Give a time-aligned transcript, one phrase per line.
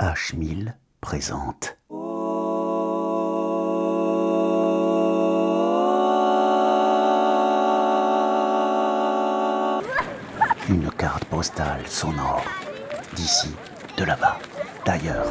[0.00, 1.78] H1000 présente.
[10.68, 12.44] Une carte postale sonore.
[13.14, 13.54] D'ici,
[13.96, 14.36] de là-bas,
[14.84, 15.28] d'ailleurs.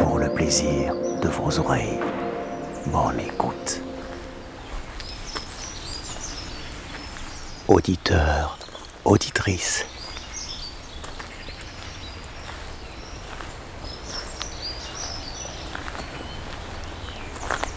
[0.00, 2.00] Pour le plaisir de vos oreilles.
[2.86, 3.82] Bonne écoute.
[7.68, 8.58] Auditeur,
[9.04, 9.84] auditrice.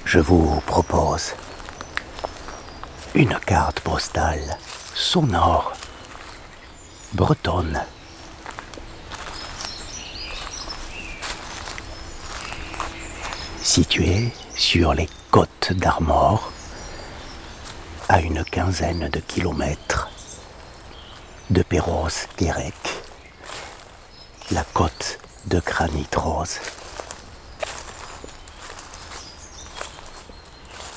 [0.06, 1.34] Je vous propose
[3.16, 4.58] une carte postale
[4.94, 5.74] sonore
[7.14, 7.82] bretonne.
[13.64, 16.52] Située sur les côtes d'Armor,
[18.10, 20.10] à une quinzaine de kilomètres
[21.52, 22.74] de Perros-Guérec,
[24.50, 26.58] la côte de granit rose.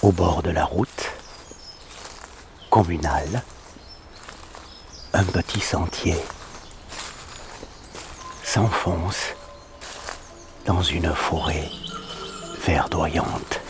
[0.00, 1.12] Au bord de la route
[2.70, 3.42] communale,
[5.12, 6.16] un petit sentier
[8.42, 9.34] s'enfonce
[10.64, 11.68] dans une forêt
[12.66, 13.61] verdoyante.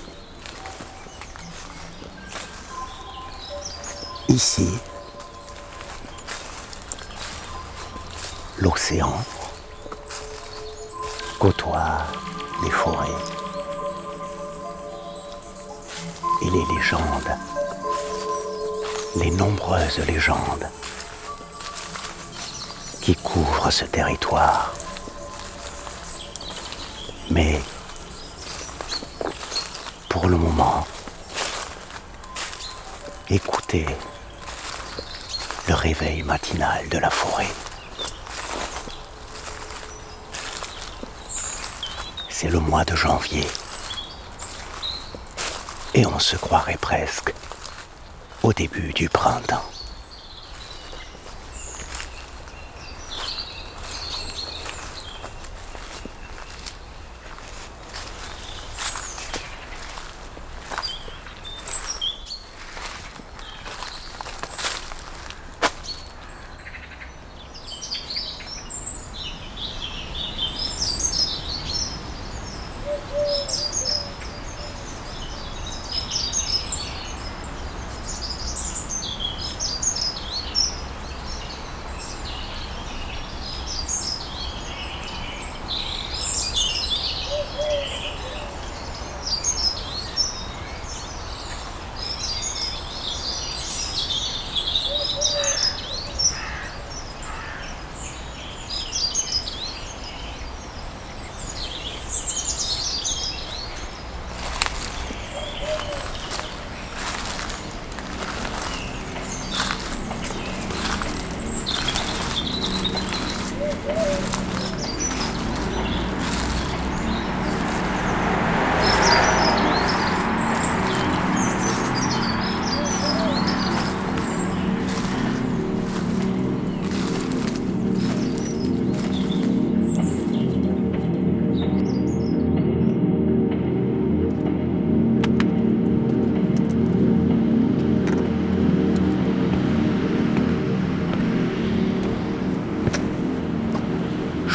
[4.29, 4.69] Ici,
[8.59, 9.13] l'océan
[11.39, 11.99] côtoie
[12.63, 13.09] les forêts
[16.43, 17.37] et les légendes,
[19.17, 20.69] les nombreuses légendes
[23.01, 24.73] qui couvrent ce territoire.
[27.31, 27.61] Mais
[30.09, 30.87] pour le moment,
[33.29, 33.87] écoutez
[35.69, 37.47] le réveil matinal de la forêt.
[42.29, 43.47] C'est le mois de janvier.
[45.95, 47.33] Et on se croirait presque
[48.43, 49.72] au début du printemps.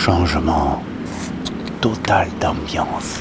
[0.08, 0.82] Changement
[1.82, 3.20] total d'ambiance.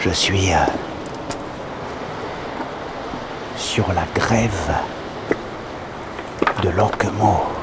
[0.00, 0.56] Je suis euh,
[3.58, 4.72] sur la grève
[6.62, 7.61] de Locquemont.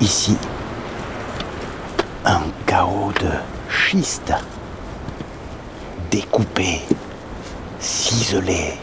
[0.00, 0.36] Ici,
[2.24, 3.30] un chaos de
[3.68, 4.32] schiste,
[6.08, 6.82] découpé,
[7.80, 8.74] ciselé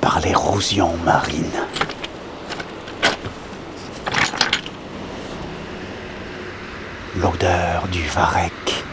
[0.00, 1.64] par l'érosion marine.
[7.16, 8.84] L'odeur du varech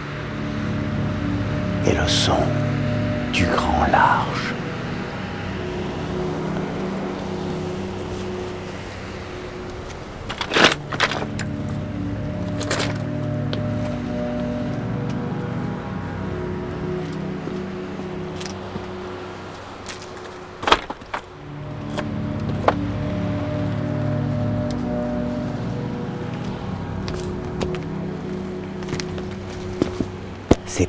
[1.86, 2.42] et le son
[3.32, 4.55] du grand large.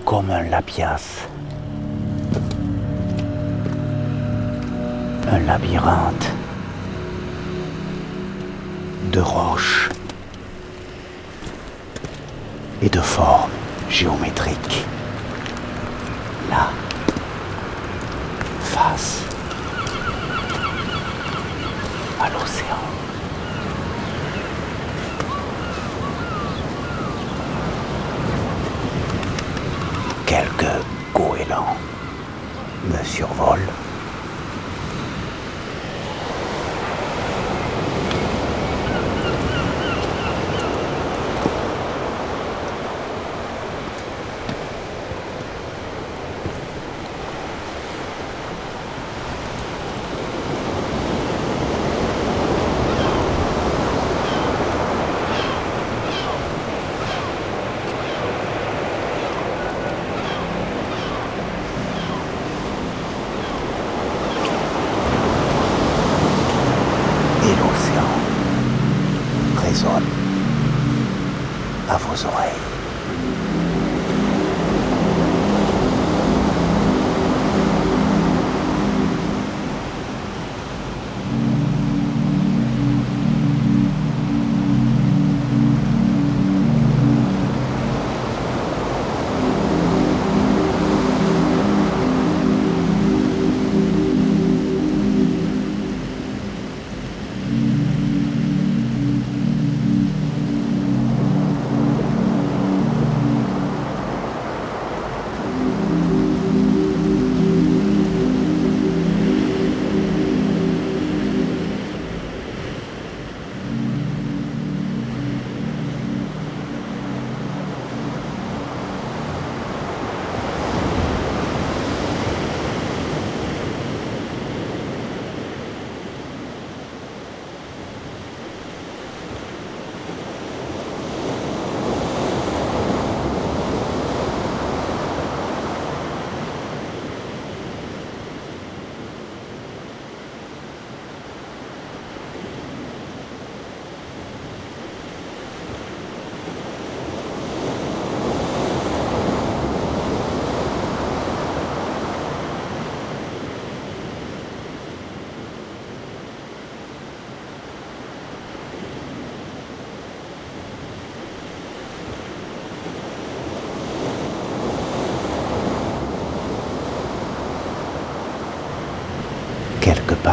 [0.04, 1.26] Comme un lapias.
[5.28, 6.32] Un labyrinthe
[9.10, 9.88] de roches
[12.82, 13.50] et de formes
[13.90, 14.84] géométriques.
[16.50, 16.68] Là,
[18.60, 19.22] face
[22.20, 22.76] à l'océan.
[30.36, 30.84] Quelques
[31.14, 31.78] goélands
[32.90, 33.85] me survolent.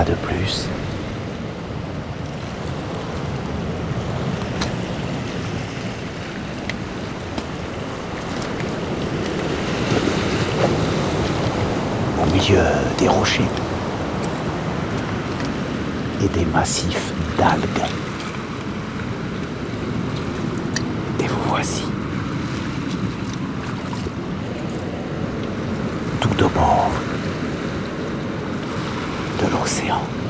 [0.05, 0.67] De plus.
[12.21, 12.63] Au milieu
[12.97, 13.43] des rochers
[16.23, 17.61] et des massifs d'algues.
[21.19, 21.83] Et vous voici.
[26.19, 26.91] Tout au bord
[29.65, 30.22] de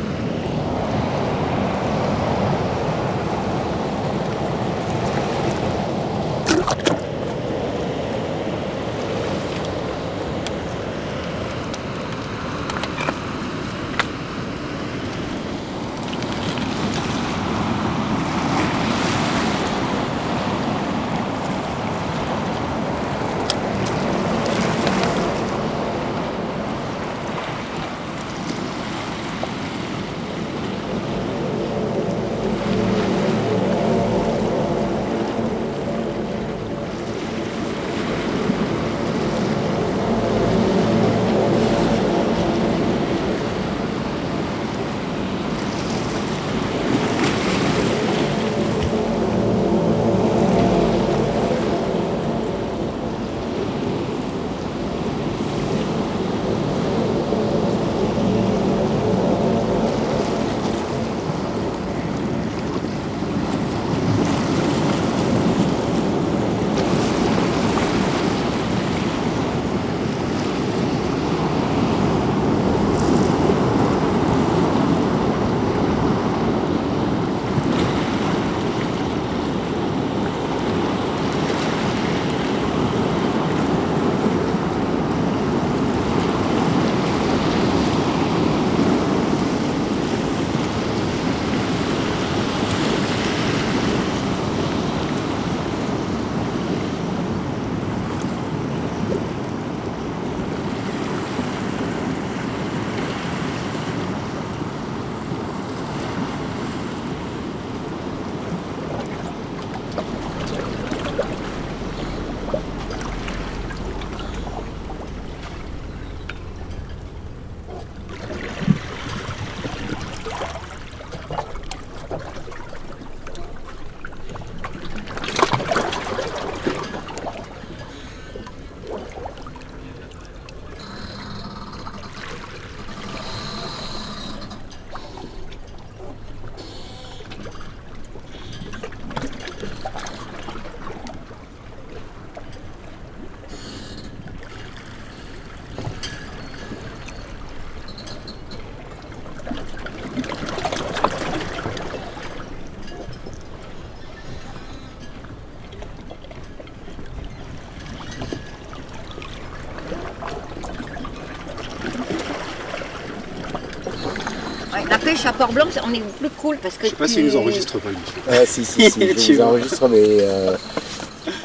[164.73, 166.85] Ouais, la pêche à Port-Blanc, on est plus cool parce que.
[166.85, 167.97] Je sais pas tu- s'ils nous enregistrent pas, lui.
[168.29, 169.47] Ah, si, si, si, je Tu vous vois.
[169.51, 170.55] enregistre, mais euh,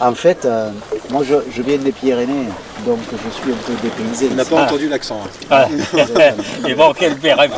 [0.00, 0.70] en fait, euh,
[1.11, 2.47] moi je, je viens des Pyrénées,
[2.87, 4.28] donc je suis un peu dépaysé.
[4.32, 5.20] On n'a pas entendu l'accent.
[5.25, 5.47] hein.
[5.50, 5.68] Ah.
[6.66, 7.50] Il manquait le béret.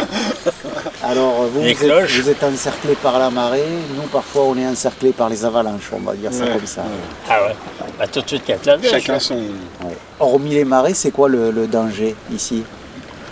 [1.04, 3.64] Alors, vous, Les vous êtes, vous êtes encerclé par la marée,
[3.96, 6.82] nous parfois on est encerclé par les avalanches, on va dire ça Ouais, comme ça.
[7.28, 7.54] Ah ouais.
[7.98, 8.90] Bah, tout de suite, il y a de la neige.
[8.90, 9.36] Chacun son.
[9.36, 9.96] Ouais.
[10.18, 12.64] Hormis les marées, c'est quoi le, le danger ici?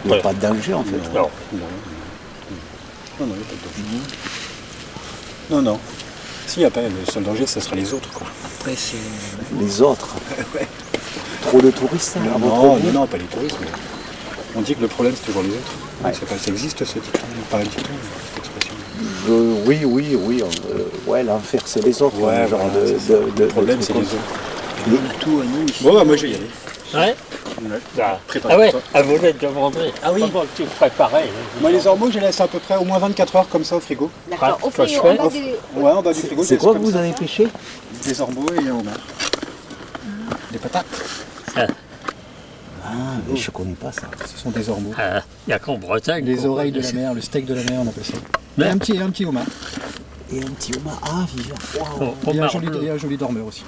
[0.04, 0.22] Il n'y a Ouais.
[0.22, 0.96] pas de danger en fait.
[1.14, 1.28] Non.
[3.20, 4.04] Non, non, il n'y a pas de danger.
[5.50, 5.78] Non, non.
[6.46, 8.08] S'il n'y a pas le seul danger, ce sera les autres.
[8.12, 8.26] Quoi.
[8.58, 8.96] Après, c'est.
[9.60, 10.08] Les autres.
[11.42, 13.56] Trop de touristes hein, Non, non, non, pas les touristes.
[13.60, 13.68] mais
[14.56, 15.72] On dit que le problème, c'est toujours les autres.
[16.04, 16.12] Ouais.
[16.12, 17.82] C'est Pas, ça existe ce dicton, pas un dicton,
[18.28, 18.74] cette expression.
[19.66, 20.42] Oui, oui, oui.
[20.44, 22.18] on- euh, ouais, l'enfer c'est les autres.
[22.18, 23.18] Ouais, hein, genre voilà, de, c'est ça.
[23.18, 24.88] de- de- Le problème, c'est les autres.
[24.88, 25.82] Le tout à nous ici.
[25.84, 26.50] Bon, bah, moi, je vais y aller.
[26.94, 27.14] Ouais.
[28.00, 29.92] Ah, ah ouais, à vous de demander.
[30.02, 30.20] Ah oui.
[30.20, 31.28] Comment tu préparais
[31.60, 33.76] Moi, les ormeaux, je les laisse à peu près au moins 24 heures comme ça
[33.76, 34.10] au frigo.
[34.30, 35.16] D'accord, Ah, au frigo, se en fait.
[35.16, 35.80] bas du.
[35.80, 36.44] Ouais, en bas du frigo.
[36.44, 37.48] C'est quoi que vous avez pêché?
[38.04, 38.94] Des ormeaux et un homard.
[40.52, 40.86] Des patates.
[41.56, 42.90] Ah,
[43.28, 44.02] mais je connais pas ça.
[44.26, 44.92] Ce sont des ormeaux.
[44.98, 46.24] Il n'y a qu'en Bretagne.
[46.24, 48.14] Les oreilles de la mer, le steak de la mer, on appelle ça.
[48.56, 49.44] Mais- Et un petit, un petit homard.
[50.32, 50.98] Et un petit homard.
[51.04, 51.54] Ah, vivant.
[52.00, 52.14] Waouh.
[52.26, 53.62] Au- Et un joli, et un joli dormeur aussi.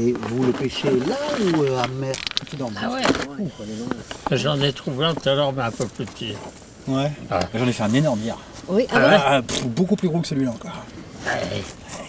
[0.00, 1.16] Et vous le pêchez là
[1.54, 2.14] ou euh, en mer.
[2.82, 3.02] Ah ouais.
[4.36, 6.34] J'en ai trouvé un tout à l'heure, mais un peu plus petit.
[6.88, 7.10] Ouais.
[7.30, 7.40] Ah.
[7.54, 8.36] J'en ai fait un énorme hier.
[8.68, 9.16] Oui, ah Ah ouais.
[9.26, 10.72] Ah, pff, beaucoup plus gros que celui-là encore.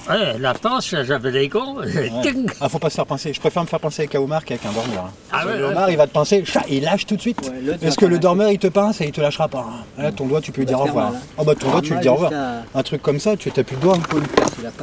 [0.09, 1.75] Ouais, la pince, j'avais les gants.
[1.77, 2.11] Ouais.
[2.59, 3.31] Ah, faut pas se faire pincer.
[3.31, 5.05] Je préfère me faire pincer avec un homard qu'avec un dormeur.
[5.05, 5.11] hein.
[5.31, 5.71] Ah ouais, le ouais.
[5.71, 7.39] homard, il va te pincer, chat, il lâche tout de suite.
[7.81, 9.65] Parce que le dormeur, il te pince et il te lâchera pas.
[9.69, 10.01] hein.
[10.01, 11.13] Là, ton doigt, tu peux lui dire au faire revoir.
[11.37, 12.31] Ah bah ton doigt, tu lui dis au revoir.
[12.75, 13.97] Un truc comme ça, tu n'as plus de doigt.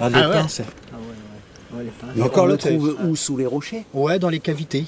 [0.01, 0.35] Ah, des Ah ouais.
[0.41, 0.63] pinces.
[2.17, 4.85] Et encore on le trouve où Sous les rochers Ouais, dans les cavités,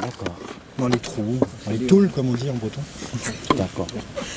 [0.00, 0.34] D'accord.
[0.78, 2.80] dans les trous, dans les toules, comme on dit en breton.
[3.56, 3.86] D'accord.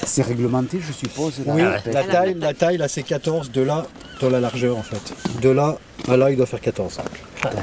[0.06, 1.34] C'est réglementé, je suppose.
[1.46, 1.62] la Oui,
[1.92, 3.86] la taille, la taille, là, c'est 14, de là,
[4.20, 5.14] dans la largeur, en fait.
[5.42, 6.98] De là à là, il doit faire 14.
[7.44, 7.54] D'accord.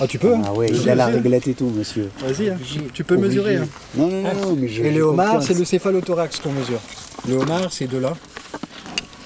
[0.00, 2.10] Ah, tu peux hein Ah ouais, il a la réglette et tout, monsieur.
[2.20, 2.56] Vas-y, hein.
[2.92, 3.56] tu peux mesurer.
[3.56, 3.68] hein.
[3.94, 4.82] Non, non, non, non, mais je.
[4.82, 6.80] Et le homard, c'est le céphalothorax qu'on mesure.
[7.28, 8.14] Le homard, c'est de là.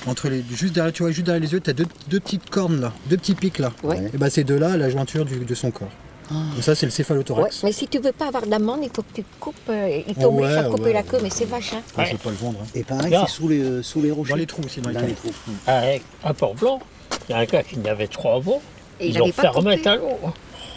[0.07, 2.49] Entre les, juste derrière, tu vois, juste derrière les yeux, tu as deux, deux petites
[2.50, 3.73] cornes là, deux petits pics là.
[3.83, 4.11] Ouais.
[4.14, 5.88] Et ben c'est de là la jointure du- de son corps.
[6.31, 7.62] Donc ça, c'est le Ouais, céphalothorax.
[7.64, 9.55] mais si tu veux pas avoir d'amende, il faut que tu coupes.
[9.71, 10.93] euh, il t'oblige Ouais, à couper ouais.
[10.93, 11.73] la queue, mais c'est vache.
[11.73, 11.81] Hein.
[11.97, 12.59] Ah, je vais pas le vendre.
[12.62, 12.67] hein.
[12.75, 14.31] Et pareil, c'est sous les, euh, sous les rochers.
[14.31, 15.09] Dans les trous aussi, dans les Dans trous.
[15.09, 15.33] les trous.
[15.67, 15.83] À,
[16.28, 16.81] à Port-Blanc,
[17.28, 18.61] il y a un gars qui en avait trois bons.
[19.00, 19.88] Et il Ils l'ont avait pas fait remettre coupé.
[19.90, 20.09] à l'eau.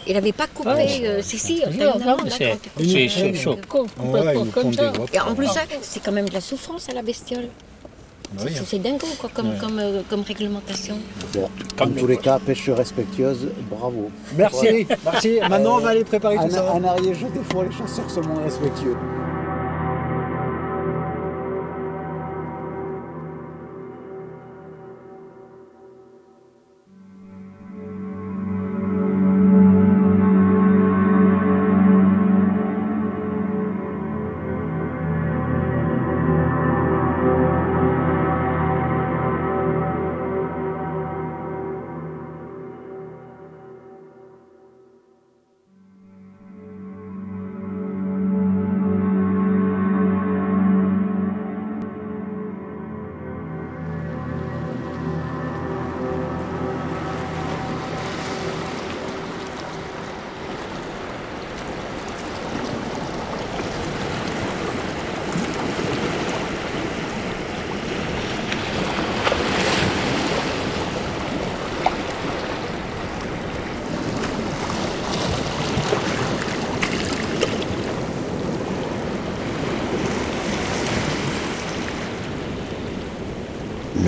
[0.06, 0.70] Il n'avait pas coupé.
[0.70, 1.00] Ouais.
[1.04, 5.14] euh, si, si, c'est c'est- c'est choquant, Ouais, ils.
[5.14, 7.48] Et en plus, ça, c'est quand même de la souffrance à la bestiole.
[8.34, 8.62] Bah oui, hein.
[8.66, 10.96] C'est dingo quoi, comme, comme, euh, comme réglementation.
[11.34, 14.10] Bon, Comme en tous les cas, pêche respectueuse, bravo.
[14.36, 15.38] Merci, merci.
[15.48, 16.72] Maintenant, on va aller préparer tout ça.
[16.72, 18.96] en Ariège, des fois, les chasseurs sont moins respectueux.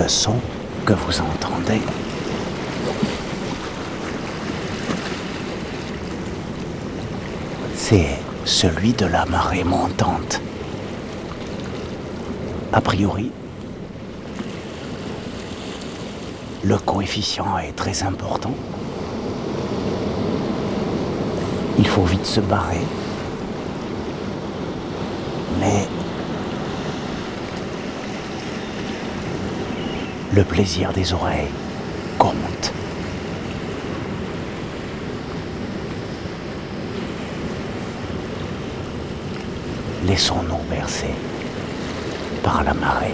[0.05, 0.35] Le son
[0.85, 1.81] que vous entendez
[7.75, 10.39] c'est celui de la marée montante.
[12.71, 13.31] A priori,
[16.63, 18.53] le coefficient est très important.
[21.79, 22.85] Il faut vite se barrer.
[25.59, 25.87] Mais
[30.35, 31.47] le plaisir des oreilles
[32.19, 32.73] compte.
[40.05, 41.15] Laissons-nous bercer
[42.43, 43.13] par la marée.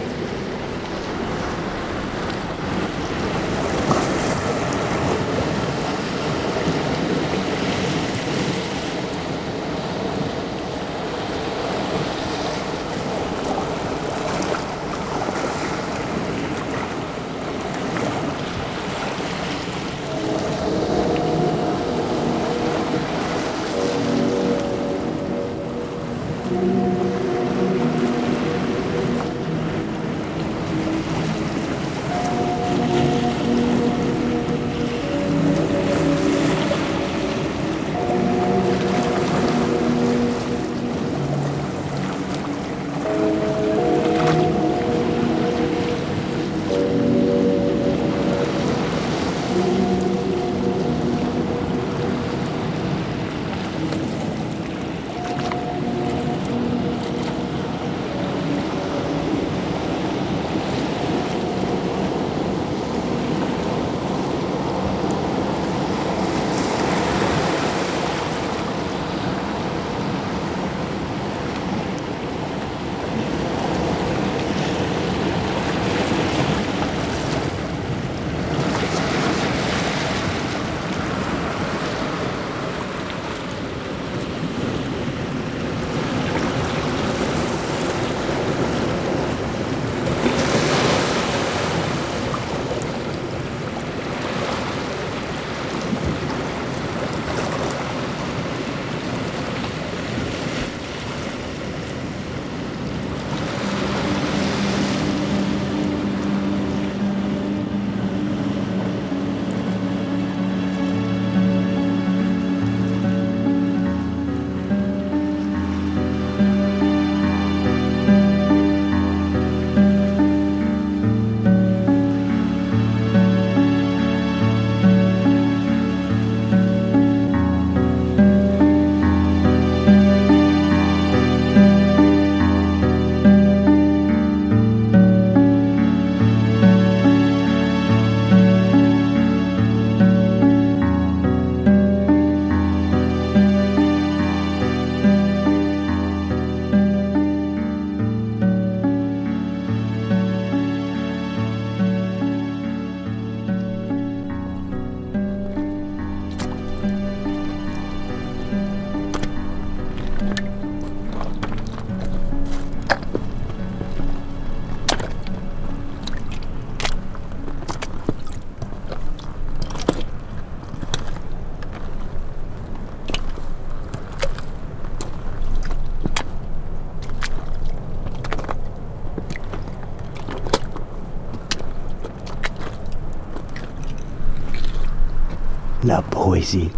[185.84, 186.70] La poésie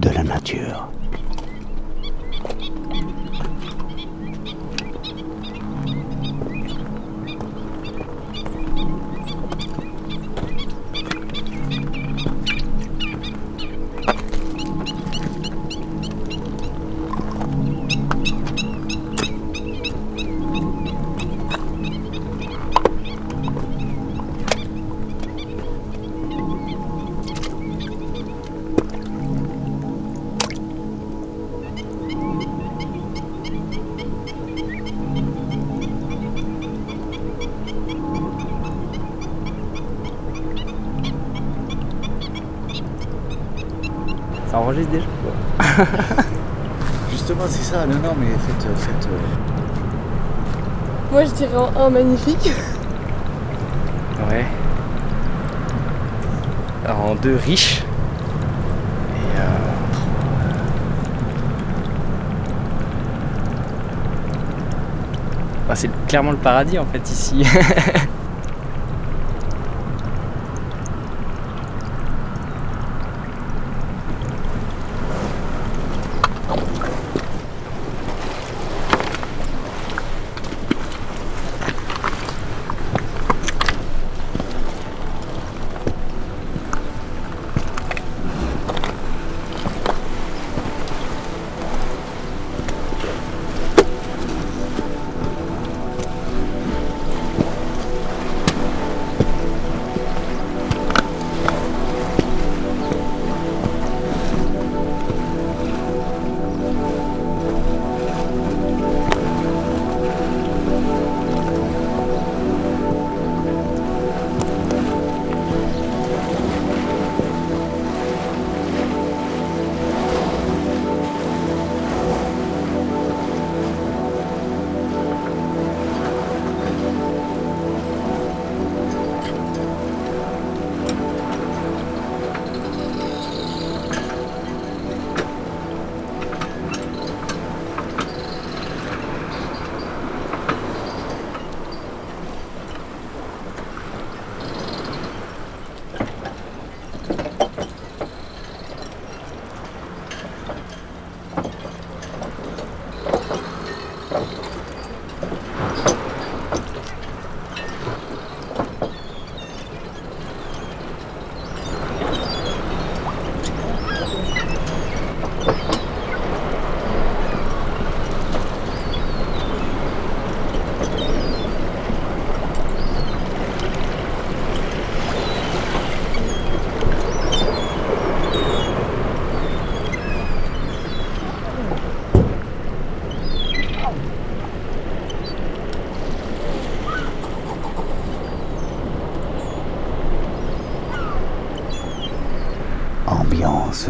[0.00, 0.95] de la nature.
[44.66, 45.06] Enregistre déjà
[47.10, 47.86] Justement, c'est ça.
[47.86, 48.66] Non, non, mais faites.
[48.76, 49.18] faites euh,
[51.12, 52.50] Moi je dirais en un magnifique.
[54.28, 54.44] Ouais.
[56.84, 57.82] Alors en deux riches.
[59.14, 59.42] Et euh...
[65.68, 67.46] bah, c'est clairement le paradis en fait ici.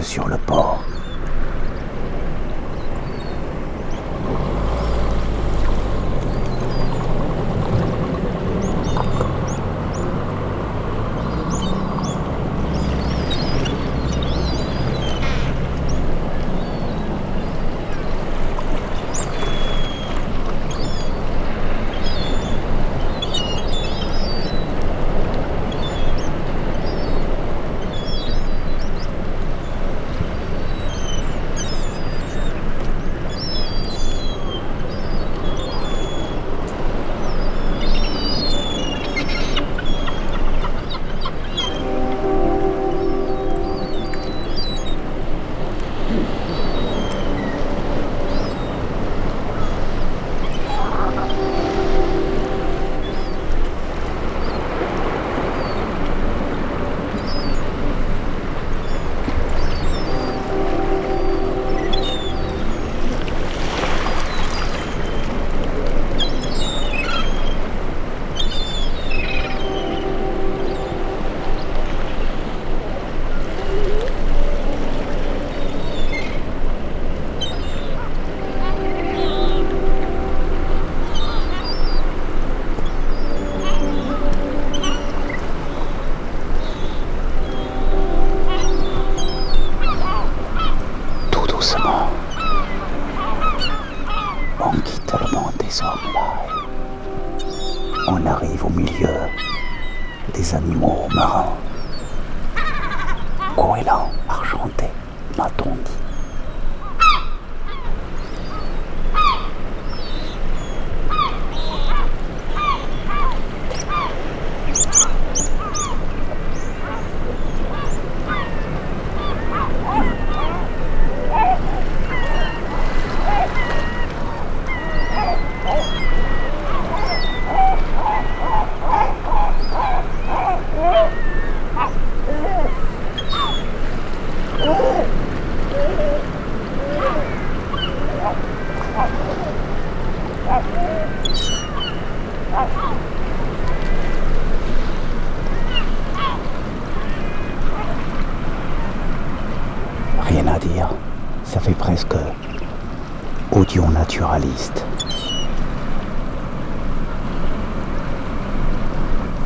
[0.03, 0.66] sur le port.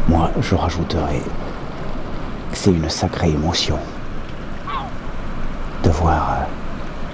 [0.09, 1.22] Moi, je rajouterais
[2.50, 3.79] que c'est une sacrée émotion
[5.85, 6.44] de voir euh,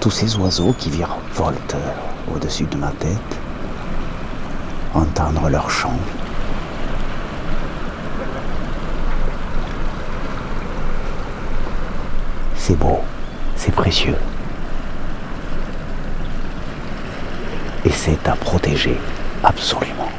[0.01, 1.77] tous ces oiseaux qui virevoltent
[2.35, 3.39] au-dessus de ma tête,
[4.95, 5.99] entendre leur chant.
[12.57, 13.01] C'est beau,
[13.55, 14.17] c'est précieux.
[17.85, 18.97] Et c'est à protéger
[19.43, 20.16] absolument.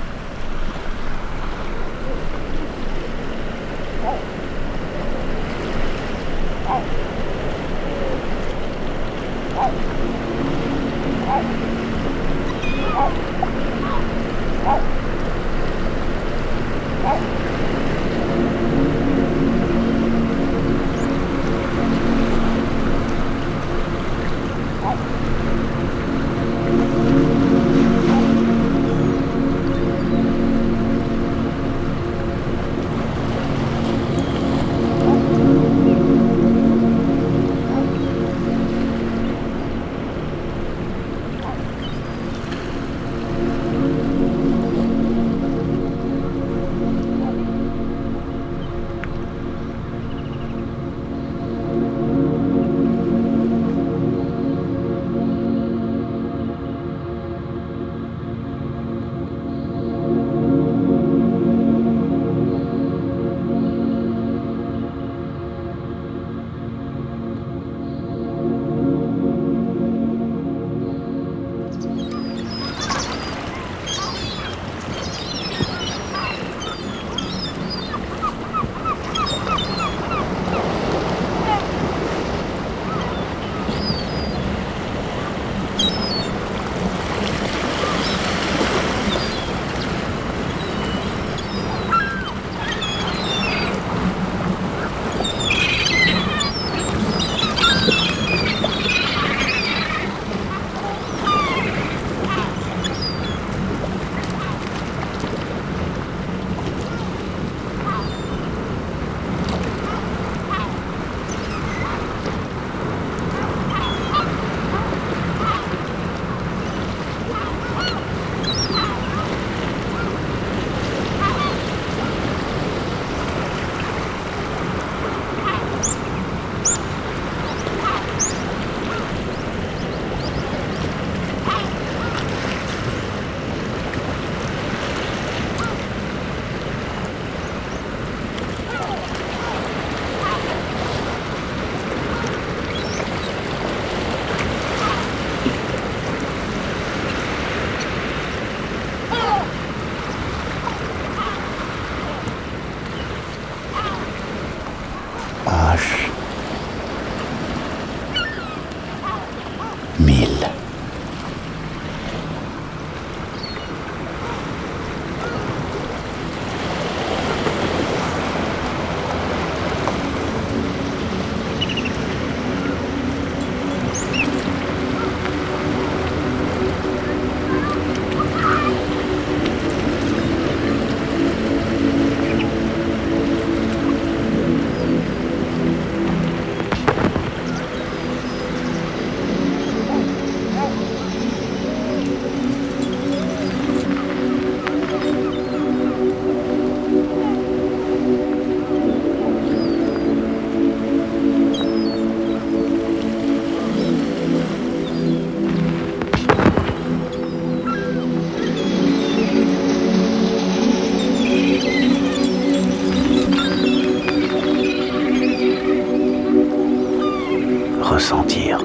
[218.00, 218.58] Sentir.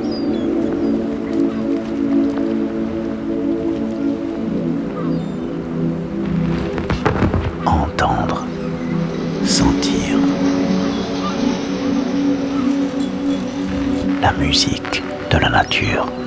[7.64, 8.44] Entendre,
[9.44, 10.18] sentir.
[14.20, 16.21] La musique de la nature.